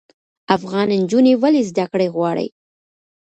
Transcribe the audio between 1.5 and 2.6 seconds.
زده کړې غواړي؟